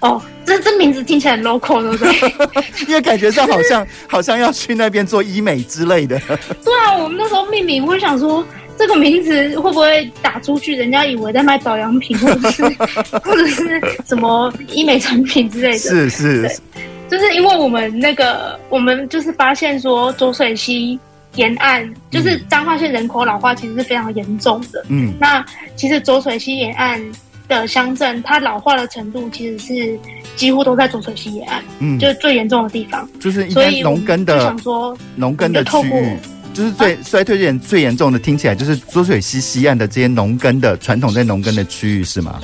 [0.00, 2.64] 哦，这这名字听起来很 local，对不对？
[2.86, 6.20] 因为感觉上好像好像要去那边做医美之类的。
[6.62, 8.44] 对啊，我们那时候命名，我想说。
[8.78, 12.62] 这个名字会不会打出去，人家以为在卖保养品，或者是
[13.24, 15.78] 或者是什么医美产品之类的？
[15.78, 16.60] 是是，
[17.08, 20.98] 就是因为我们那个，我们就是发现说，浊水溪
[21.34, 24.84] 沿岸就是彰化县人口老化其实是非常严重的。
[24.88, 27.00] 嗯，那其实浊水溪沿岸
[27.48, 29.98] 的乡镇，它老化的程度其实是
[30.34, 33.08] 几乎都在浊水溪沿岸，嗯，就是最严重的地方。
[33.20, 36.16] 就是所以农耕的，想说农耕的区域，
[36.56, 42.40] 就是最、啊、衰退点最严重的，听起来就是浊水溪西岸的这些农耕的传统在农耕的区域是吗？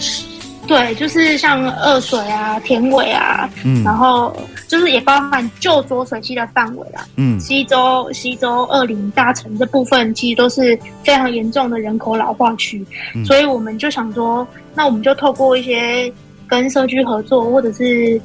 [0.67, 4.35] 对，就是像二水啊、田尾啊，嗯，然后
[4.69, 16.13] 就是也包含旧浊水溪的范围啦，嗯，西周、西周、二林、大城这部分其实都是非常严重的人口老化区，嗯，所以我们就想说，那我们就透过一些
[16.47, 18.21] 跟社区合作或者是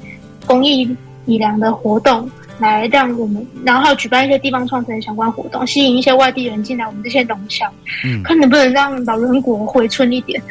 [0.45, 0.85] 公益
[1.25, 2.29] 米粮的活动。
[2.59, 7.71] 来让我们，然后举办一些地方创生相关活动，吸引一些外地人进来我们这些农乡，
[8.03, 10.41] 嗯，看能不能让老人国回春一点。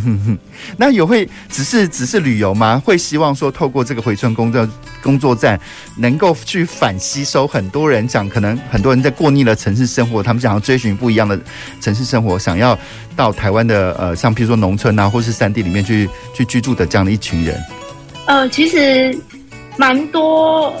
[0.78, 2.80] 那有会只是只是旅游吗？
[2.84, 4.68] 会希望说透过这个回春工作
[5.02, 5.60] 工作站，
[5.98, 11.38] 能够去反吸收很多人讲，可能很多人在过腻了城市生活，他们想要追寻不一样的
[11.80, 12.78] 城市生活，想要
[13.14, 17.60] 到台湾的呃，像譬如说农村啊，或是山地里面去去居住的这样的一群人。
[18.26, 19.14] 呃，其实
[19.76, 20.72] 蛮多。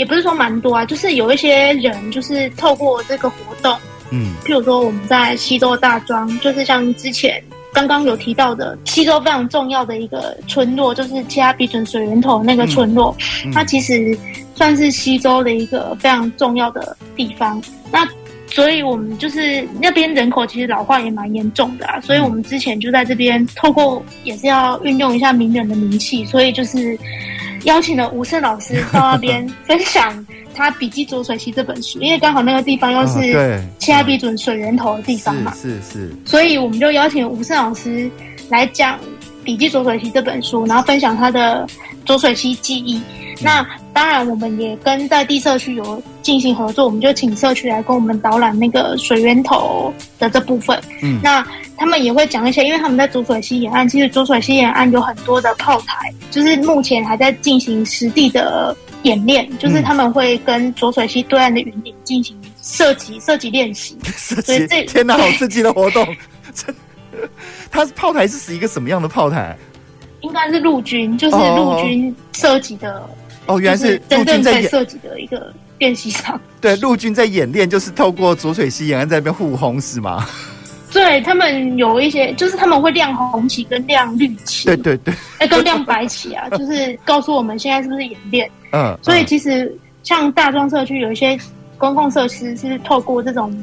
[0.00, 3.76] 也不是说蛮多啊，就是有一些人就是透过这个活动，
[4.10, 7.38] 嗯，譬如说我们在西周大庄，就是像之前
[7.70, 14.18] 刚刚有提到的西周非常重要的一个村落，就是七阿比准水源头那个村落，嗯嗯、它其实
[14.54, 17.62] 算是西周的一个非常重要的地方。
[17.92, 18.08] 那
[18.46, 26.98] 所以我们就是那边人口其实老化也蛮严重的啊，所以我们之前就在这边透过也是要运用一下名人的名气，所以就是。
[27.64, 38.10] 邀请了吴胜老师到那边分享他笔记浊水溪这本书，因为刚好那个地方又是七阿比准水源头的地方嘛，是是，是，所以我们就邀请吴胜老师
[38.48, 38.98] 来讲
[39.44, 41.66] 笔记浊水溪这本书，然后分享他的
[42.04, 43.00] 浊水溪记忆。
[43.42, 50.80] 那当然，我们也跟在地社区有进行合作，我们就请社区来跟我们导览那个水源头的这部分。
[51.02, 51.44] 嗯，那
[51.76, 63.98] 他们也会讲一些，因为他们在浊水溪沿岸，其实浊水溪沿岸有很多的炮台，就是目前还在进行实地的演练，就是他们会跟浊水溪对岸的云顶进行射击、射击 练习。
[64.04, 66.06] 所以这天哪，好刺激的活动！
[67.70, 69.56] 它是炮台是一个什么样的炮台？
[70.20, 73.02] 应该是陆军，就是陆军设计的。
[73.46, 76.40] 哦哦，原来是陆军在设计的一个练习场。
[76.60, 80.26] 对，陆军在演练，就是透过浊水溪沿岸在那边互轰，是吗？
[80.92, 84.66] 对，他们有一些，就是他们会亮红旗跟亮绿旗。
[84.66, 88.50] 对对对，哎，跟亮白旗啊， 就是告诉我们现在是不是演练。
[88.72, 88.98] 嗯。
[89.00, 89.72] 所以其实
[90.02, 91.38] 像大庄社区有一些
[91.78, 93.56] 公共设施是透过这种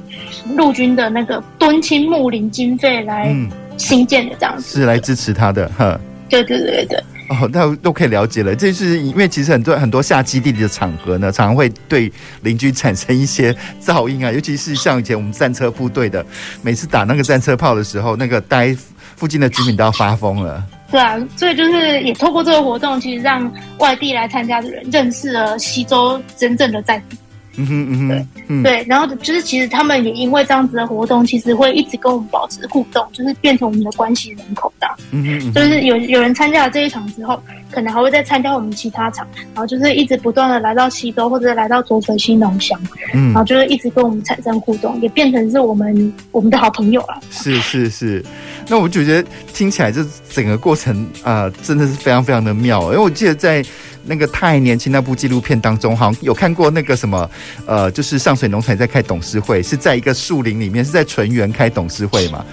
[0.55, 3.35] 陆军的那个敦亲睦邻经费来
[3.75, 5.69] 新建的，这样子、嗯、是来支持他的。
[5.77, 5.99] 哈。
[6.29, 6.97] 对对对对。
[7.29, 8.55] 哦，那都可以了解了。
[8.55, 12.11] 这是因为其实很多很多下基地的场合呢，常常会对
[12.41, 16.25] 邻居产生一些噪音啊，尤其是像以前我们战车部队的，
[16.61, 18.75] 每次打那个战车炮的时候，那个待
[19.15, 20.63] 附近的居民都要发疯了。
[20.89, 27.17] 对啊，所以就是也透过这个活动，其实让外地来参加的人认识了西周真正的在地。
[27.57, 34.87] 嗯哼嗯哼，对嗯对，然后就是其实他们也因为这样子的活动，其实会一直跟我们保持互动，就是变成我们的关系人口的。
[35.11, 37.41] 嗯哼，嗯哼，就是有有人参加了这一场之后，
[37.71, 42.79] 可能还会再参加我们其他场，然后就是一直不断的来到西周或者来到浊水溪农乡，
[43.13, 47.19] 嗯，然后就是一直跟我们产生互动，也变成是我们我们的好朋友了。
[47.31, 48.23] 是是是，
[48.67, 53.63] 那我就觉得听起来这整个过程啊、呃，真的是非常非常的妙，因为我记得在。
[54.09, 57.29] 那个太年轻那部纪录片当中，好像有看过那个什么，
[57.65, 62.45] 呃，就是上水农场在开董事会，是在一个树林里面，是在纯园开董事会嘛？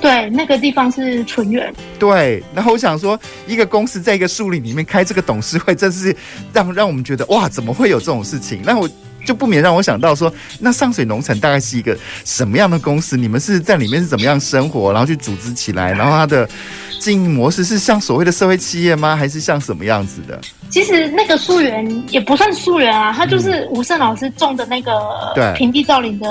[0.00, 1.72] 对，那个地方是纯元。
[1.98, 6.14] 对，然后我想说，一个公司在一个树林里面开这个董事会，真是
[6.52, 8.60] 让让我们觉得哇，怎么会有这种事情？
[8.64, 8.88] 那我
[9.24, 13.16] 就不免让我想到说，那上水农场大概是一个什么样的公司？
[13.16, 16.48] 你们是在里面是怎么样生活，然后去组织起来，然后它的。
[17.00, 19.14] 经营模式是像所谓的社会企业吗？
[19.14, 20.40] 还是像什么样子的？
[20.70, 24.90] 其实那个树园也不算树园啊，它就是吴胜老师种的那个
[25.54, 26.26] 平地造林的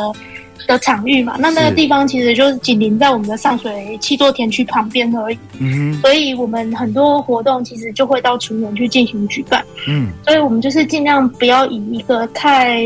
[0.68, 1.36] 的场域嘛。
[1.40, 5.38] 那那个地方其实就是紧邻在我们的上水七座田区旁边而已。
[5.60, 9.64] 嗯，所以我们很多活动其实就会到纯园去进行举办。
[9.88, 12.80] 嗯，所以我们就是尽量不要以一个太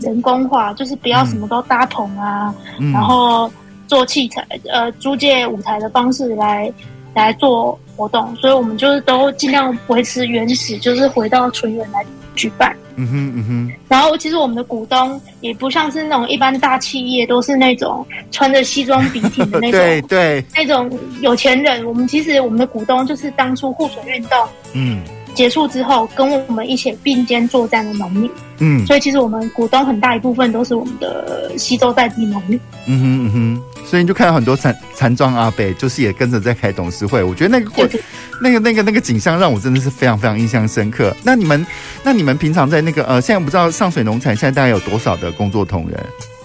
[0.00, 3.50] 人工化，就是不要什么都搭棚啊，嗯、然后
[3.86, 6.72] 做器材呃租借舞台的方式来。
[7.14, 12.02] 来做活动，所以我们就是都尽量维持原始，就是回到纯园来
[12.34, 12.74] 举办。
[12.96, 13.72] 嗯哼嗯哼。
[13.88, 20.90] 然后其实我们的股东也不像是那种一般大企业，都是那种穿着西装笔挺的那种， 对对，那种
[21.20, 21.84] 有钱人。
[21.86, 24.38] 我们其实我们的股东就是当初护水运动，
[24.74, 25.02] 嗯，
[25.34, 28.30] 结束之后，跟我们一起并肩作战的农民。
[28.58, 32.58] 嗯，所以其实我们股东很大一部分都是我们的西周在地农民。
[32.86, 37.22] 嗯哼嗯哼，所以你就看到很多残残壮阿伯，就是也跟着在开董事会。
[37.22, 37.84] 我觉得那个过，
[38.40, 41.14] 那个那个那个景象让我真的是非常非常印象深刻。
[41.24, 41.66] 那你们，
[42.04, 45.98] 那你们平常在那个呃，现在不知道上水农产现在大概有多少的工作同仁？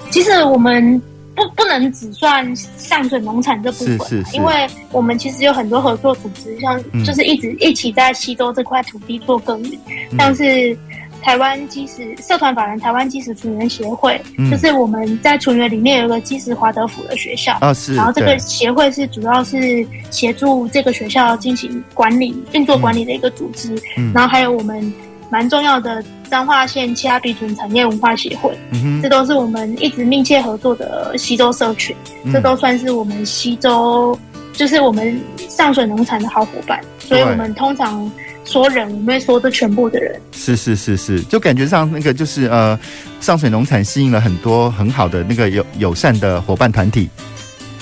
[0.10, 1.00] 其实我们。
[1.38, 9.80] 不不能只算上水农产这部分，是是是，因为我们其实有很多合作组织，像就是一直一起在西周这块土地做耕耘，
[10.12, 10.76] 嗯、像是
[11.22, 24.92] 台湾基石社团法人台湾基石纯园协会，嗯、就是我们在纯园里面有一个基石华德福的学校，啊是，然后这个协会是主要是协助这个学校进行管理运作管理的一个组织，嗯、然后还有我们。
[25.30, 34.17] 蛮重要的彰化县其他鼻准产业文化协会，嗯、哼这都是我们一直密切合作的西周社群，嗯、这都算是我们西周，
[34.53, 35.19] 就是我们
[35.49, 38.09] 上水农产的好伙伴，所以我们通常
[38.45, 40.19] 说人，我们会说这全部的人。
[40.32, 42.80] 是是是是，就感觉上那个就是呃，
[43.19, 47.09] 上水农产吸引了很多很好的那个友友善的伙伴团体。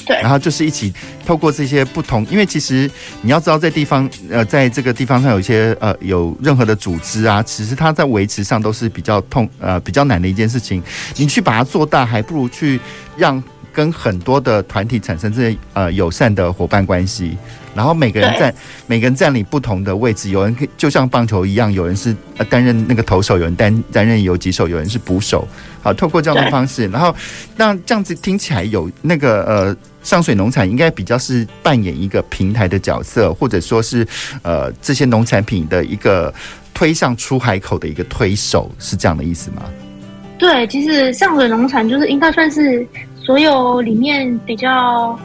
[0.06, 0.94] 对，然后就是一起
[1.26, 2.90] 透过这些不同，因为其实
[3.22, 10.82] 你要知道，在地方呃，在这个地方上有一些呃，有任何的组织啊，其实它在维持上都是比较痛呃比较难的一件事情。
[11.16, 12.80] 你去把它做大，还不如去
[13.18, 13.44] 让
[13.76, 17.38] 跟很多的团体产生这些呃友善的伙伴关系。
[17.76, 18.56] 然后每个人站，
[18.88, 25.46] 每个人占领不同的位置，有人就像棒球一样，有人是呃担任那个投手，有人担担任游击手，有人是捕手。
[25.82, 27.14] 好，透过这样的方式，然后
[27.58, 34.08] 那这样子听起来有那个呃上水农产应该比较是扮演一个平台的角色，或者说是
[34.42, 36.34] 呃这些农产品的一个
[36.74, 39.64] 推向出海口的一个推手，是这样的意思吗？
[40.38, 42.88] 对，其实上水农产就是应该算是
[43.26, 45.18] 所有里面比较。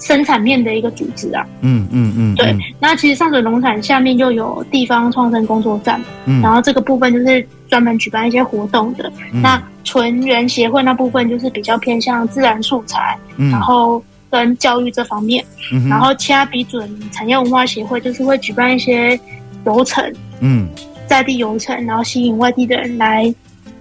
[0.00, 2.56] 生产面的一个组织啊，嗯嗯嗯，对。
[2.78, 9.12] 那其实上水农产下面就有地方创生工作站，嗯，然后这个部分就是专门举办一些活动的。
[9.32, 15.44] 嗯、那纯园协会那部分就是比较偏向自然素材，嗯、然后跟教育这方面。
[15.72, 19.18] 嗯、然后其他比准产业文化协会就是会举办一些
[19.66, 20.68] 游程，嗯，
[21.08, 23.34] 在地游程，然后吸引外地的人来。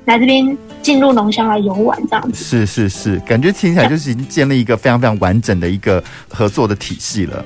[0.08, 7.44] 来这边进入农乡来游玩，这样子是是是，感觉听起来就是已经建立一个非常非常完整的一个合作的体系了。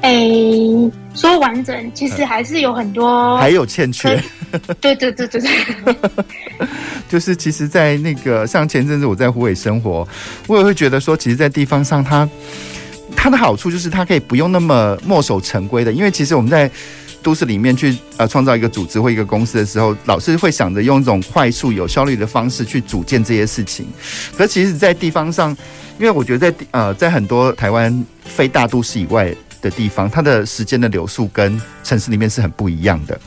[0.00, 4.20] 哎、欸，说完整，其实还是有很多还有欠缺。
[4.80, 5.96] 对对对对对，
[7.08, 10.06] 就是其实，在那个像前阵子我在湖北生活，
[10.48, 12.28] 我也会觉得说，其实，在地方上它，
[13.14, 16.68] 它它的好处就是它可以不用那么墨守成规的，因为其实我们在。
[17.22, 23.86] 都市里面去呃创造一个组织或一个公司的时候，老是会想着用一种快速有效率的方式去组建这些事情。
[24.36, 25.56] 可其实，在地方上，
[25.98, 33.18] 因为我觉得在呃在很多台湾非大都市以外的地方，它的时间的流速跟城市里面是很不一样的。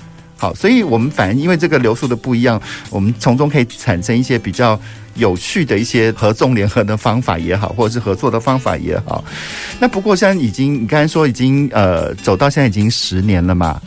[0.46, 4.80] 好，所以我们反而因为这个流速的不一样，我们从中可以产生一些比较
[5.16, 9.26] 有趣的一些合纵联合的方法也好，或者是合作的方法也好。
[9.80, 13.82] 那不过现在已经，你刚才说已经呃走到现在已经十年了嘛？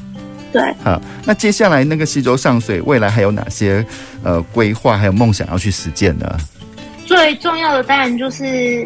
[0.52, 0.60] 对。
[0.82, 3.86] 好，那接下来那个西洲上水未来还有哪些
[4.24, 6.26] 呃规划还有梦想要去实践呢？
[7.06, 8.84] 最重要的当然就是。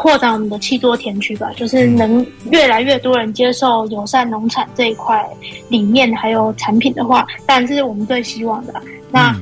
[0.00, 5.28] 扩展我们的气作田区吧，就是能越来越多人接受友善农产这一块
[5.68, 8.72] 理念还有产品的话，当然这是我们最希望的。
[9.10, 9.34] 那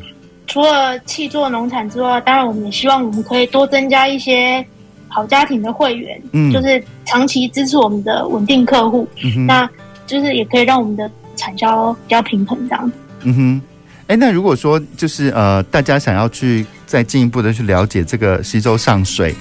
[0.46, 4.64] 除了气作农产之外，当然我们也希望我们可以多增加一些
[5.08, 9.06] 好家庭的会员，嗯，就是长期支持我们的稳定客户。
[9.22, 9.68] 嗯哼，那
[10.06, 12.96] 就是也可以让我们的产销比较平衡这样子。
[13.24, 13.62] 嗯哼，
[14.06, 19.34] 哎，那如果说就是呃，大家想要去再进一步的去了解这个西周上水。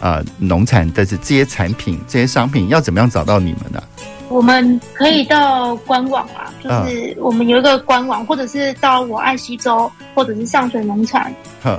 [0.00, 3.82] 呃，农产的这些产品、这些商品要怎么样找到你们呢？
[4.28, 11.34] 我们可以到官网啊，就是我们有一个官网，或者是到我爱西州，或者是上水农产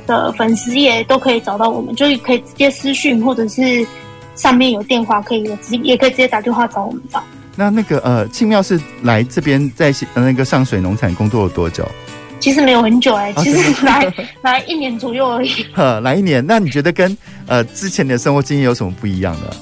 [0.06, 3.88] 的粉丝页都可以找到我们，就可以直接私讯，或者是
[4.36, 7.24] 上面有电话可以直也可以直接打电话找我们找。
[7.56, 11.90] 那那个呃，庆妙是来这边在那个上水农产工作了多久？
[12.42, 15.52] 其实没有很久哎、欸，其实来来一年左右而已。
[15.72, 17.16] 呵，来一年，那你觉得跟
[17.48, 19.56] 呃之前的生活经验有什么不一样的？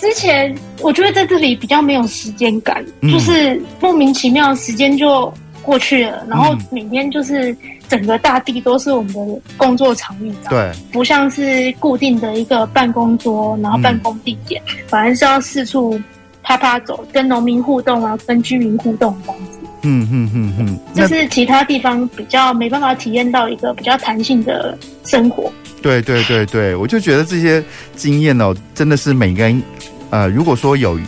[0.00, 5.30] 之前我觉得在这里比较没有时间感，嗯、就是莫名其妙时间就
[5.62, 7.54] 过去了，然后每天就是
[7.86, 16.00] 整个大地都是我们的工作场域，对，不像是固定的一个办公桌，然后办公地点，嗯、反而是要四处
[16.42, 19.59] 啪啪走，跟农民互动啊，跟居民互动这样子。
[19.82, 25.52] 嗯嗯嗯嗯，这是其他地方比较没办法体验到一个比较弹性的生活。
[25.82, 27.62] 对对对对，我就觉得这些
[27.96, 29.62] 经验哦，真的是每个人，
[30.10, 30.98] 呃，如果说有，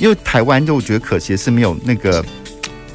[0.00, 2.24] 因为台湾就我觉得可惜是没有那个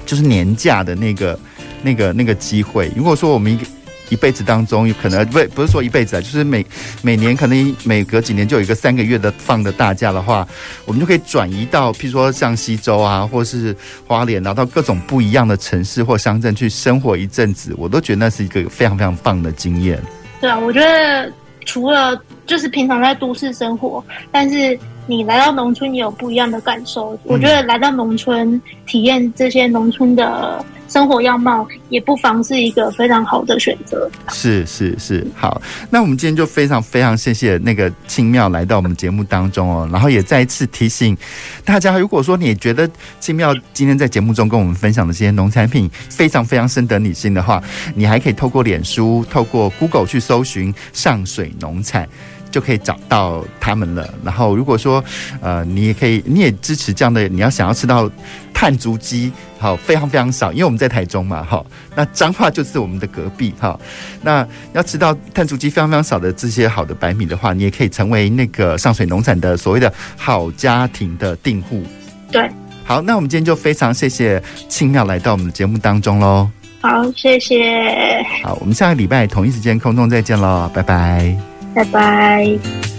[0.06, 1.40] 就是年假的那个、
[1.84, 2.92] 那个、那个机会。
[2.96, 3.66] 如果说我们一个
[4.10, 6.66] 一辈子当中，有可能不不是说一辈子啊，就是每
[7.02, 10.48] 每年可能每隔几年就有一个三个月的放的大假的话，
[10.86, 20.02] 我们就可以转移到，譬如说像西州啊，或是花莲啊，到各种不一样的城市或乡镇去生活一阵子，我都觉得那是一个非常非常棒的经验。
[20.40, 21.32] 对啊，我觉得
[21.66, 24.78] 除了就是平常在都市生活，但是
[25.08, 27.18] 你来到农村也有不一样的感受。
[27.24, 30.64] 我觉得来到农村体验这些农村的。
[30.90, 34.10] 生活样貌也不妨是一个非常好的选择。
[34.30, 41.18] 是是是，好，那我们今天就非常非常谢谢那个青妙来到我们节目当中哦，然后也再一次提醒
[41.66, 42.90] 大家，如果说你觉得
[43.20, 47.62] 青妙今天在节目中跟我们分享的这些农产品非常非常深得你心的话，
[47.94, 52.08] 你还可以透过脸书、透过 Google 去搜寻上水农产。
[52.52, 54.14] 就可以找到他们了。
[54.24, 55.04] 然后，如果说，
[55.42, 58.10] 呃，你也可以，你也支持这样的，你要想要吃到
[58.54, 61.64] 碳足鸡，好，非常非常少，因为我们在台中嘛，哈，
[61.96, 63.80] 那彰化就是我们的隔壁，哈，
[64.22, 71.84] 那要吃到碳足鸡非常非常少的这些好的白米的话，你也可以成为那个上水农产的所谓的好家庭的订户。
[72.32, 72.50] 对，
[72.84, 76.50] 好，那我们今天就非常谢谢青妙来到我们的节目当中喽。
[76.80, 78.24] 好，谢谢。
[78.44, 81.57] 好，我们下个礼拜同一时间空中再见喽，拜拜。
[81.78, 82.97] 拜拜。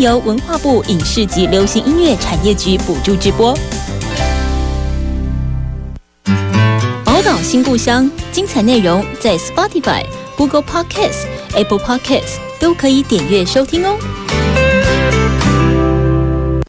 [0.00, 3.56] 由文化部影视及流行音乐产业局补助直播。
[7.04, 10.04] 宝岛新故乡，精彩内容在 Spotify、
[10.36, 13.96] Google Podcasts、Apple Podcasts 都可以点阅收听哦。